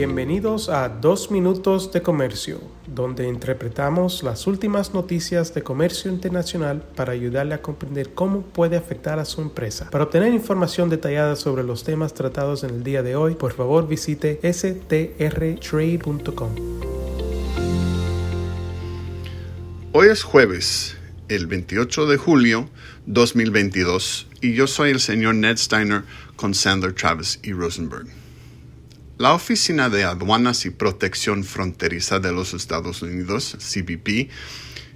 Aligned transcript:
Bienvenidos 0.00 0.70
a 0.70 0.88
Dos 0.88 1.30
Minutos 1.30 1.92
de 1.92 2.00
Comercio, 2.00 2.58
donde 2.86 3.28
interpretamos 3.28 4.22
las 4.22 4.46
últimas 4.46 4.94
noticias 4.94 5.52
de 5.52 5.62
comercio 5.62 6.10
internacional 6.10 6.82
para 6.96 7.12
ayudarle 7.12 7.52
a 7.52 7.60
comprender 7.60 8.14
cómo 8.14 8.40
puede 8.40 8.78
afectar 8.78 9.18
a 9.18 9.26
su 9.26 9.42
empresa. 9.42 9.90
Para 9.90 10.04
obtener 10.04 10.32
información 10.32 10.88
detallada 10.88 11.36
sobre 11.36 11.64
los 11.64 11.84
temas 11.84 12.14
tratados 12.14 12.64
en 12.64 12.70
el 12.70 12.82
día 12.82 13.02
de 13.02 13.14
hoy, 13.14 13.34
por 13.34 13.52
favor 13.52 13.86
visite 13.86 14.40
strtrade.com. 14.42 15.10
Hoy 19.92 20.08
es 20.08 20.22
jueves, 20.22 20.96
el 21.28 21.46
28 21.46 22.06
de 22.06 22.16
julio 22.16 22.70
2022, 23.04 24.28
y 24.40 24.54
yo 24.54 24.66
soy 24.66 24.92
el 24.92 25.00
señor 25.00 25.34
Ned 25.34 25.58
Steiner 25.58 26.04
con 26.36 26.54
Sandler 26.54 26.94
Travis 26.94 27.38
y 27.42 27.52
Rosenberg. 27.52 28.06
La 29.20 29.34
Oficina 29.34 29.90
de 29.90 30.04
Aduanas 30.04 30.64
y 30.64 30.70
Protección 30.70 31.44
Fronteriza 31.44 32.20
de 32.20 32.32
los 32.32 32.54
Estados 32.54 33.02
Unidos, 33.02 33.54
CBP, 33.58 34.30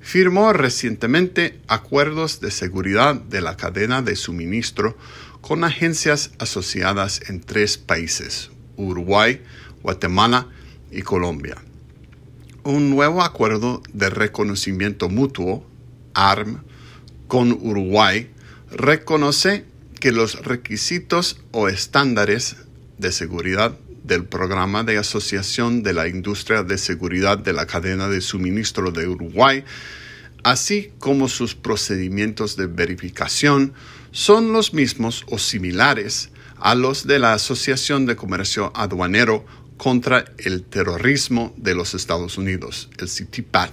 firmó 0.00 0.52
recientemente 0.52 1.60
acuerdos 1.68 2.40
de 2.40 2.50
seguridad 2.50 3.14
de 3.14 3.40
la 3.40 3.56
cadena 3.56 4.02
de 4.02 4.16
suministro 4.16 4.98
con 5.40 5.62
agencias 5.62 6.32
asociadas 6.40 7.30
en 7.30 7.40
tres 7.40 7.78
países, 7.78 8.50
Uruguay, 8.76 9.40
Guatemala 9.84 10.48
y 10.90 11.02
Colombia. 11.02 11.54
Un 12.64 12.90
nuevo 12.90 13.22
acuerdo 13.22 13.84
de 13.92 14.10
reconocimiento 14.10 15.08
mutuo, 15.08 15.64
ARM, 16.14 16.64
con 17.28 17.52
Uruguay 17.52 18.32
reconoce 18.72 19.64
que 20.00 20.10
los 20.10 20.44
requisitos 20.44 21.38
o 21.52 21.68
estándares 21.68 22.56
de 22.98 23.12
seguridad 23.12 23.78
del 24.08 24.24
Programa 24.24 24.82
de 24.82 24.98
Asociación 24.98 25.82
de 25.82 25.92
la 25.92 26.08
Industria 26.08 26.64
de 26.64 26.78
Seguridad 26.78 27.38
de 27.38 27.52
la 27.52 27.66
Cadena 27.66 28.08
de 28.08 28.22
Suministro 28.22 28.90
de 28.90 29.06
Uruguay, 29.06 29.64
así 30.42 30.92
como 30.98 31.28
sus 31.28 31.54
procedimientos 31.54 32.56
de 32.56 32.66
verificación, 32.66 33.74
son 34.10 34.52
los 34.52 34.72
mismos 34.72 35.24
o 35.28 35.38
similares 35.38 36.30
a 36.58 36.74
los 36.74 37.06
de 37.06 37.18
la 37.18 37.34
Asociación 37.34 38.06
de 38.06 38.16
Comercio 38.16 38.72
Aduanero 38.74 39.44
contra 39.76 40.24
el 40.38 40.64
Terrorismo 40.64 41.54
de 41.58 41.74
los 41.74 41.94
Estados 41.94 42.38
Unidos, 42.38 42.88
el 42.98 43.08
CITIPAT. 43.08 43.72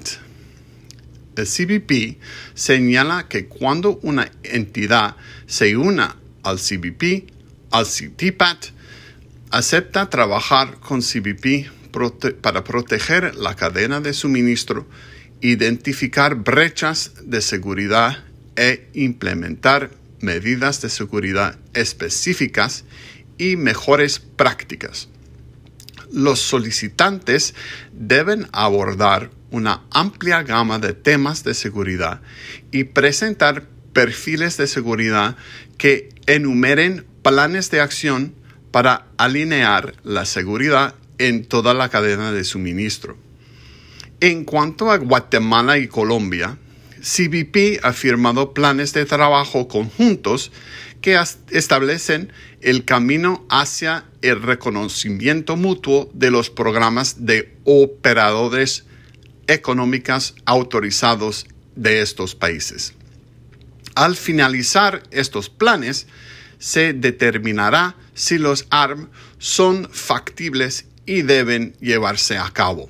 El 1.38 1.47
CBP 1.47 2.19
señala 2.53 3.27
que 3.29 3.47
cuando 3.47 3.99
una 4.03 4.29
entidad 4.43 5.15
se 5.47 5.77
una 5.77 6.17
al 6.43 6.59
CBP, 6.59 7.31
al 7.71 7.85
CITIPAT, 7.85 8.74
acepta 9.51 10.09
trabajar 10.09 10.79
con 10.79 11.01
CBP 11.01 11.69
para 12.41 12.63
proteger 12.63 13.35
la 13.35 13.55
cadena 13.55 14.01
de 14.01 14.13
suministro, 14.13 14.88
identificar 15.41 16.35
brechas 16.35 17.13
de 17.23 17.41
seguridad 17.41 18.23
e 18.55 18.89
implementar 18.93 19.91
medidas 20.19 20.81
de 20.81 20.89
seguridad 20.89 21.57
específicas 21.73 22.83
y 23.38 23.55
mejores 23.55 24.19
prácticas. 24.19 25.09
Los 26.11 26.39
solicitantes 26.39 27.53
deben 27.91 28.47
abordar 28.51 29.31
una 29.51 29.83
amplia 29.91 30.43
gama 30.43 30.79
de 30.79 30.93
temas 30.93 31.43
de 31.43 31.53
seguridad 31.53 32.21
y 32.71 32.85
presentar 32.85 33.67
perfiles 33.93 34.57
de 34.57 34.67
seguridad 34.67 35.38
que 35.77 36.09
enumeren 36.27 37.05
planes 37.21 37.71
de 37.71 37.81
acción 37.81 38.33
para 38.75 39.05
alinear 39.15 39.95
la 40.03 40.25
seguridad 40.25 40.95
en 41.17 41.45
toda 41.45 41.73
la 41.73 41.87
cadena 41.87 42.33
de 42.33 42.43
suministro. 42.43 43.15
En 44.19 44.43
cuanto 44.43 44.91
a 44.91 44.97
Guatemala 44.97 45.77
y 45.77 45.87
Colombia, 45.87 46.57
CBP 47.00 47.79
ha 47.83 47.94
firmado 47.94 48.53
planes 48.53 48.91
de 48.91 49.05
trabajo 49.05 49.69
conjuntos 49.69 50.51
que 51.00 51.17
establecen 51.51 52.33
el 52.59 52.83
camino 52.83 53.45
hacia 53.50 54.03
el 54.22 54.41
reconocimiento 54.41 55.55
mutuo 55.55 56.09
de 56.13 56.29
los 56.31 56.50
programas 56.50 57.25
de 57.25 57.55
operadores 57.63 58.83
económicas 59.47 60.35
autorizados 60.44 61.47
de 61.77 62.01
estos 62.01 62.35
países. 62.35 62.94
Al 63.95 64.17
finalizar 64.17 65.01
estos 65.11 65.50
planes, 65.50 66.07
se 66.59 66.93
determinará 66.93 67.95
si 68.13 68.38
los 68.38 68.67
ARM 68.69 69.09
son 69.38 69.88
factibles 69.91 70.85
y 71.05 71.21
deben 71.21 71.73
llevarse 71.79 72.38
a 72.38 72.49
cabo. 72.51 72.89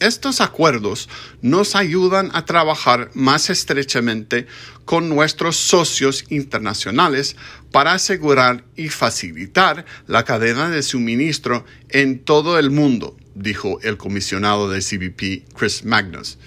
Estos 0.00 0.40
acuerdos 0.40 1.08
nos 1.40 1.76
ayudan 1.76 2.30
a 2.34 2.44
trabajar 2.44 3.10
más 3.14 3.48
estrechamente 3.48 4.46
con 4.84 5.08
nuestros 5.08 5.56
socios 5.56 6.24
internacionales 6.30 7.36
para 7.70 7.92
asegurar 7.92 8.64
y 8.76 8.88
facilitar 8.88 9.86
la 10.06 10.24
cadena 10.24 10.68
de 10.68 10.82
suministro 10.82 11.64
en 11.88 12.18
todo 12.18 12.58
el 12.58 12.70
mundo, 12.70 13.16
dijo 13.34 13.80
el 13.82 13.96
comisionado 13.96 14.68
de 14.68 14.80
CBP 14.80 15.54
Chris 15.56 15.84
Magnus. 15.84 16.38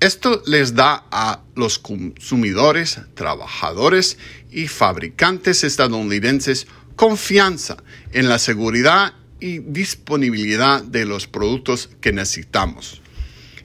Esto 0.00 0.42
les 0.46 0.74
da 0.74 1.04
a 1.10 1.42
los 1.54 1.78
consumidores, 1.78 3.00
trabajadores 3.12 4.16
y 4.50 4.66
fabricantes 4.66 5.62
estadounidenses 5.62 6.66
confianza 6.96 7.76
en 8.12 8.30
la 8.30 8.38
seguridad 8.38 9.12
y 9.40 9.58
disponibilidad 9.58 10.82
de 10.82 11.04
los 11.04 11.26
productos 11.26 11.90
que 12.00 12.14
necesitamos. 12.14 13.02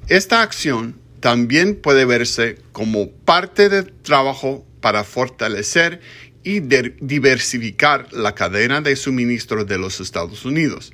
Esta 0.10 0.42
acción 0.42 1.00
también 1.22 1.76
puede 1.76 2.04
verse 2.04 2.60
como 2.74 3.12
parte 3.12 3.70
del 3.70 3.94
trabajo 3.94 4.66
para 4.82 5.06
fortalecer 5.06 6.02
y 6.44 6.60
diversificar 6.60 8.12
la 8.12 8.36
cadena 8.36 8.82
de 8.82 8.98
suministro 8.98 9.64
de 9.64 9.78
los 9.78 10.02
Estados 10.02 10.44
Unidos, 10.44 10.92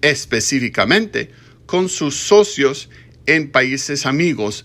específicamente 0.00 1.32
con 1.66 1.88
sus 1.88 2.14
socios 2.14 2.88
en 3.26 3.50
países 3.50 4.06
amigos 4.06 4.64